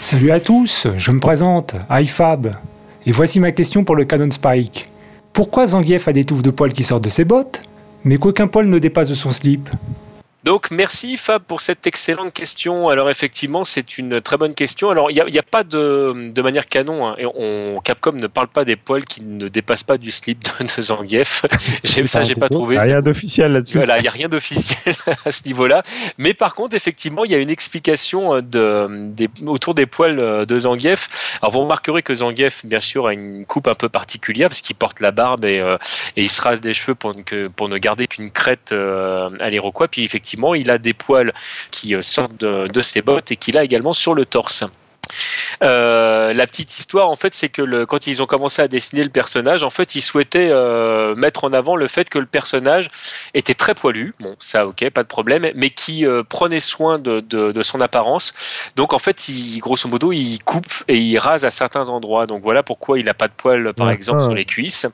Salut 0.00 0.30
à 0.30 0.40
tous, 0.40 0.86
je 0.96 1.10
me 1.10 1.20
présente, 1.20 1.74
iFab. 1.90 2.56
Et 3.04 3.12
voici 3.12 3.38
ma 3.38 3.52
question 3.52 3.84
pour 3.84 3.94
le 3.94 4.06
Canon 4.06 4.30
Spike. 4.30 4.88
Pourquoi 5.34 5.66
Zangief 5.66 6.08
a 6.08 6.14
des 6.14 6.24
touffes 6.24 6.42
de 6.42 6.50
poils 6.50 6.72
qui 6.72 6.84
sortent 6.84 7.04
de 7.04 7.10
ses 7.10 7.26
bottes, 7.26 7.60
mais 8.04 8.16
qu'aucun 8.16 8.46
poil 8.46 8.66
ne 8.66 8.78
dépasse 8.78 9.10
de 9.10 9.14
son 9.14 9.30
slip? 9.30 9.68
Donc 10.42 10.70
merci 10.70 11.18
Fab 11.18 11.42
pour 11.42 11.60
cette 11.60 11.86
excellente 11.86 12.32
question. 12.32 12.88
Alors 12.88 13.10
effectivement, 13.10 13.62
c'est 13.64 13.98
une 13.98 14.22
très 14.22 14.38
bonne 14.38 14.54
question. 14.54 14.88
Alors 14.88 15.10
il 15.10 15.22
n'y 15.30 15.38
a, 15.38 15.42
pas 15.42 15.64
de, 15.64 16.30
de 16.32 16.42
manière 16.42 16.64
canon. 16.66 17.06
hein. 17.08 17.14
Et 17.18 17.26
on, 17.26 17.78
Capcom 17.84 18.12
ne 18.12 18.26
parle 18.26 18.48
pas 18.48 18.64
des 18.64 18.76
poils 18.76 19.04
qui 19.04 19.20
ne 19.22 19.48
dépassent 19.48 19.82
pas 19.84 19.98
du 19.98 20.10
slip 20.10 20.42
de, 20.44 20.64
de 20.64 20.82
Zangief. 20.82 21.44
J'ai- 21.84 22.06
ça, 22.06 22.22
j'ai 22.22 22.34
pas 22.34 22.48
trouvé. 22.48 22.78
Rien 22.78 23.00
d'officiel 23.02 23.52
là-dessus. 23.52 23.76
Voilà, 23.76 23.98
il 23.98 24.02
n'y 24.02 24.08
a 24.08 24.12
rien 24.12 24.28
d'officiel 24.28 24.94
à 25.26 25.30
ce 25.30 25.42
niveau-là. 25.44 25.82
Mais 26.16 26.32
par 26.32 26.54
contre, 26.54 26.74
effectivement, 26.74 27.26
il 27.26 27.32
y 27.32 27.34
a 27.34 27.38
une 27.38 27.50
explication 27.50 28.36
euh, 28.36 28.40
de, 28.40 28.88
des, 29.10 29.28
autour 29.46 29.74
des 29.74 29.84
poils 29.84 30.18
euh, 30.18 30.46
de 30.46 30.58
Zangief. 30.58 31.36
Alors, 31.42 31.52
vous 31.52 31.60
remarquerez 31.60 32.02
que 32.02 32.14
Zangief, 32.14 32.64
bien 32.64 32.80
sûr, 32.80 33.06
a 33.08 33.12
une 33.12 33.44
coupe 33.44 33.68
un 33.68 33.74
peu 33.74 33.90
particulière 33.90 34.48
parce 34.48 34.62
qu'il 34.62 34.76
porte 34.76 35.00
la 35.00 35.10
barbe 35.10 35.44
et, 35.44 35.60
euh, 35.60 35.76
et 36.16 36.22
il 36.22 36.30
se 36.30 36.40
rase 36.40 36.62
des 36.62 36.72
cheveux 36.72 36.94
pour, 36.94 37.14
que, 37.26 37.48
pour 37.48 37.68
ne 37.68 37.76
garder 37.76 38.06
qu'une 38.06 38.30
crête 38.30 38.72
euh, 38.72 39.28
à 39.40 39.50
l'iroquois. 39.50 39.86
Puis, 39.88 40.02
effectivement, 40.04 40.29
il 40.54 40.70
a 40.70 40.78
des 40.78 40.94
poils 40.94 41.32
qui 41.70 41.94
euh, 41.94 42.02
sortent 42.02 42.36
de, 42.38 42.68
de 42.68 42.82
ses 42.82 43.02
bottes 43.02 43.30
et 43.32 43.36
qu'il 43.36 43.58
a 43.58 43.64
également 43.64 43.92
sur 43.92 44.14
le 44.14 44.24
torse. 44.26 44.64
Euh, 45.62 46.32
la 46.32 46.46
petite 46.46 46.78
histoire, 46.78 47.10
en 47.10 47.16
fait, 47.16 47.34
c'est 47.34 47.50
que 47.50 47.60
le, 47.60 47.84
quand 47.84 48.06
ils 48.06 48.22
ont 48.22 48.26
commencé 48.26 48.62
à 48.62 48.68
dessiner 48.68 49.04
le 49.04 49.10
personnage, 49.10 49.62
en 49.62 49.70
fait, 49.70 49.94
ils 49.94 50.02
souhaitaient 50.02 50.48
euh, 50.50 51.14
mettre 51.14 51.44
en 51.44 51.52
avant 51.52 51.76
le 51.76 51.86
fait 51.86 52.08
que 52.08 52.18
le 52.18 52.26
personnage 52.26 52.88
était 53.34 53.54
très 53.54 53.74
poilu. 53.74 54.14
Bon, 54.20 54.36
ça, 54.38 54.66
ok, 54.66 54.90
pas 54.90 55.02
de 55.02 55.08
problème, 55.08 55.50
mais 55.54 55.70
qui 55.70 56.06
euh, 56.06 56.22
prenait 56.22 56.60
soin 56.60 56.98
de, 56.98 57.20
de, 57.20 57.52
de 57.52 57.62
son 57.62 57.80
apparence. 57.80 58.32
Donc, 58.76 58.92
en 58.92 58.98
fait, 58.98 59.28
il, 59.28 59.58
grosso 59.60 59.88
modo, 59.88 60.12
il 60.12 60.42
coupe 60.42 60.84
et 60.88 60.96
il 60.96 61.18
rase 61.18 61.44
à 61.44 61.50
certains 61.50 61.88
endroits. 61.88 62.26
Donc, 62.26 62.42
voilà 62.42 62.62
pourquoi 62.62 62.98
il 62.98 63.04
n'a 63.04 63.14
pas 63.14 63.28
de 63.28 63.34
poils, 63.36 63.74
par 63.74 63.90
exemple, 63.90 64.22
sur 64.22 64.34
les 64.34 64.44
cuisses. 64.44 64.86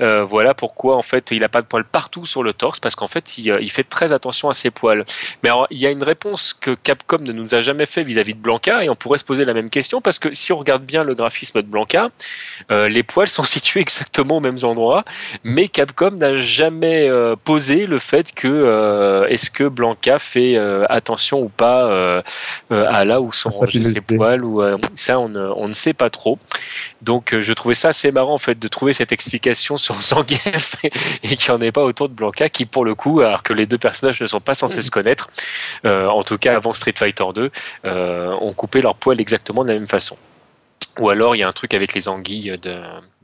Voilà 0.00 0.54
pourquoi, 0.54 0.96
en 0.96 1.02
fait, 1.02 1.30
il 1.30 1.40
n'a 1.40 1.48
pas 1.48 1.62
de 1.62 1.66
poils 1.66 1.84
partout 1.84 2.24
sur 2.24 2.42
le 2.42 2.52
torse, 2.52 2.80
parce 2.80 2.94
qu'en 2.94 3.08
fait, 3.08 3.38
il, 3.38 3.56
il 3.60 3.70
fait 3.70 3.84
très 3.84 4.12
attention 4.12 4.48
à 4.48 4.54
ses 4.54 4.70
poils. 4.70 5.04
Mais 5.42 5.50
alors, 5.50 5.66
il 5.70 5.78
y 5.78 5.86
a 5.86 5.90
une 5.90 6.02
réponse 6.02 6.54
que 6.54 6.70
Capcom 6.70 7.18
ne 7.18 7.32
nous 7.32 7.54
a 7.54 7.60
jamais 7.60 7.86
fait 7.86 8.02
vis-à-vis 8.02 8.34
de 8.34 8.40
Blanca, 8.40 8.84
et 8.84 8.88
on 8.88 8.96
pourrait 8.96 9.18
se 9.18 9.24
poser 9.24 9.44
la 9.44 9.54
même 9.54 9.70
question, 9.70 10.00
parce 10.06 10.20
que 10.20 10.30
si 10.30 10.52
on 10.52 10.58
regarde 10.58 10.84
bien 10.84 11.02
le 11.02 11.16
graphisme 11.16 11.60
de 11.60 11.66
Blanca, 11.66 12.10
euh, 12.70 12.88
les 12.88 13.02
poils 13.02 13.26
sont 13.26 13.42
situés 13.56 13.80
exactement 13.80 14.36
aux 14.36 14.40
mêmes 14.40 14.62
endroits, 14.62 15.04
mais 15.42 15.66
Capcom 15.66 16.12
n'a 16.12 16.38
jamais 16.38 17.08
euh, 17.08 17.34
posé 17.34 17.86
le 17.86 17.98
fait 17.98 18.32
que 18.32 18.46
euh, 18.46 19.26
est-ce 19.26 19.50
que 19.50 19.64
Blanca 19.64 20.20
fait 20.20 20.56
attention 20.88 21.40
ou 21.40 21.48
pas 21.48 22.22
à 22.70 23.04
là 23.04 23.20
où 23.20 23.32
sont 23.32 23.50
rangés 23.50 23.82
ses 23.82 24.00
poils, 24.00 24.44
ou 24.44 24.62
ça 24.94 25.18
on 25.18 25.28
ne, 25.28 25.40
on 25.40 25.66
ne 25.66 25.72
sait 25.72 25.92
pas 25.92 26.08
trop. 26.08 26.38
Donc 27.02 27.34
je 27.36 27.52
trouvais 27.52 27.74
ça 27.74 27.88
assez 27.88 28.12
marrant 28.12 28.34
en 28.34 28.38
fait 28.38 28.60
de 28.60 28.68
trouver 28.68 28.92
cette 28.92 29.10
explication 29.10 29.76
sur 29.86 30.00
Zangief 30.00 30.76
et 31.24 31.36
qu'il 31.36 31.52
n'y 31.52 31.58
en 31.58 31.60
ait 31.60 31.72
pas 31.72 31.82
autour 31.82 32.08
de 32.08 32.14
Blanca 32.14 32.48
qui 32.48 32.64
pour 32.64 32.84
le 32.84 32.94
coup, 32.94 33.22
alors 33.22 33.42
que 33.42 33.52
les 33.52 33.66
deux 33.66 33.78
personnages 33.78 34.20
ne 34.20 34.26
sont 34.26 34.40
pas 34.40 34.54
censés 34.54 34.82
se 34.82 34.92
connaître, 34.92 35.30
en 35.86 36.22
tout 36.22 36.38
cas 36.38 36.56
avant 36.56 36.72
Street 36.72 36.94
Fighter 36.96 37.24
2, 37.34 37.50
euh, 37.84 38.32
ont 38.40 38.52
coupé 38.52 38.80
leurs 38.80 38.96
poils 38.96 39.20
exactement 39.20 39.64
de 39.64 39.68
la 39.72 39.78
même 39.78 39.88
façon. 39.88 40.16
Ou 40.98 41.10
alors 41.10 41.36
il 41.36 41.40
y 41.40 41.42
a 41.42 41.48
un 41.48 41.52
truc 41.52 41.74
avec 41.74 41.94
les 41.94 42.08
anguilles 42.08 42.56
de, 42.62 42.76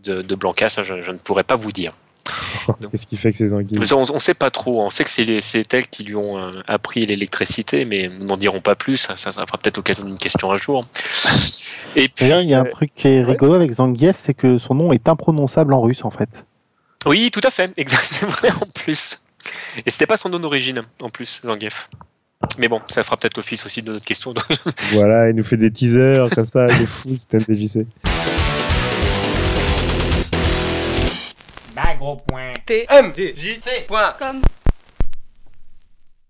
de, 0.05 0.23
de 0.23 0.35
Blanca, 0.35 0.69
ça 0.69 0.83
je, 0.83 1.01
je 1.03 1.11
ne 1.11 1.19
pourrais 1.19 1.45
pas 1.45 1.57
vous 1.57 1.73
dire. 1.73 1.93
Qu'est-ce 2.91 3.07
qui 3.07 3.17
fait 3.17 3.33
que 3.33 3.39
ces 3.39 3.53
anguilles 3.53 3.79
on 3.93 4.15
ne 4.15 4.19
sait 4.21 4.35
pas 4.35 4.51
trop, 4.51 4.83
on 4.83 4.91
sait 4.91 5.03
que 5.05 5.11
c'est 5.11 5.25
les- 5.25 5.41
c'est 5.41 5.73
elles 5.75 5.89
qui 5.89 6.05
lui 6.05 6.15
ont 6.15 6.39
euh, 6.39 6.53
appris 6.69 7.05
l'électricité, 7.05 7.85
mais 7.85 8.09
nous 8.09 8.25
n'en 8.27 8.37
dirons 8.37 8.61
pas 8.61 8.77
plus, 8.77 8.97
ça, 8.97 9.17
ça, 9.17 9.33
ça 9.33 9.45
fera 9.47 9.59
peut-être 9.59 9.77
l'occasion 9.79 10.05
d'une 10.05 10.19
question 10.19 10.53
un 10.53 10.57
jour. 10.57 10.87
Et 11.97 12.09
puis, 12.09 12.27
il 12.27 12.49
y 12.49 12.55
a 12.55 12.61
un 12.61 12.65
euh, 12.67 12.71
truc 12.71 12.93
qui 12.95 13.09
est 13.09 13.23
rigolo 13.25 13.55
avec 13.55 13.73
Zangief, 13.73 14.17
c'est 14.17 14.35
que 14.35 14.59
son 14.59 14.75
nom 14.75 14.93
est 14.93 15.09
imprononçable 15.09 15.73
en 15.75 15.81
russe 15.83 16.05
en 16.05 16.11
fait. 16.11 16.47
Oui, 17.07 17.31
tout 17.33 17.41
à 17.43 17.51
fait, 17.51 17.73
exact, 17.77 18.05
c'est 18.05 18.27
vrai 18.27 18.51
en 18.53 18.67
plus. 18.73 19.19
Et 19.85 19.91
c'était 19.91 20.07
pas 20.07 20.17
son 20.17 20.29
nom 20.29 20.39
d'origine, 20.39 20.83
en 21.03 21.11
plus, 21.11 21.41
Zangief. 21.45 21.91
Mais 22.59 22.69
bon, 22.69 22.81
ça 22.89 23.03
fera 23.03 23.17
peut-être 23.17 23.39
office 23.39 23.65
aussi 23.67 23.83
de 23.83 23.93
notre 23.93 24.05
question. 24.05 24.35
Voilà, 24.93 25.31
il 25.31 25.37
nous 25.37 25.45
fait 25.45 25.57
des 25.57 25.71
teasers 25.71 26.29
comme 26.31 26.47
ça, 26.47 26.67
il 26.69 26.83
est 26.83 26.87
fou, 26.87 27.09
c'est 27.09 27.49
MDJC. 27.49 27.87